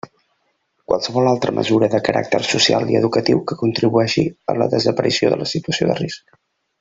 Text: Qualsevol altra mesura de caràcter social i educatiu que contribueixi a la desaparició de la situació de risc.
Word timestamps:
Qualsevol 0.91 1.27
altra 1.31 1.53
mesura 1.57 1.89
de 1.95 1.99
caràcter 2.07 2.41
social 2.53 2.89
i 2.93 2.97
educatiu 3.01 3.43
que 3.51 3.59
contribueixi 3.63 4.25
a 4.55 4.59
la 4.63 4.69
desaparició 4.73 5.35
de 5.35 5.39
la 5.43 5.51
situació 5.57 5.91
de 5.93 5.99
risc. 6.05 6.35